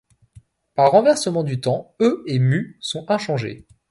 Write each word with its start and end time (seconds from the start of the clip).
Par 0.73 0.89
renversement 0.93 1.43
du 1.43 1.61
temps 1.61 1.93
E 2.01 2.23
et 2.25 2.39
μ 2.39 2.63
sont 2.79 3.05
inchangés. 3.11 3.67